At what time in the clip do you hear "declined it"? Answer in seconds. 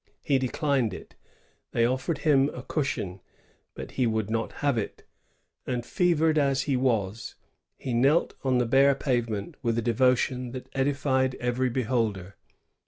0.39-1.13